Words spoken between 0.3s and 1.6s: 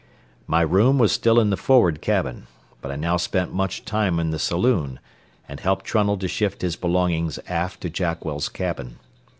My room was still in the